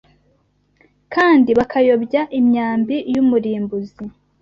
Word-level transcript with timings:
kandi 1.13 1.49
bakayobya 1.57 2.21
imyambi 2.39 2.95
y’umurimbuzi 3.13 4.03